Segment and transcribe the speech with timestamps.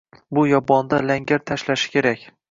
[0.37, 2.25] Bu yobonda langar tashlashi kerak.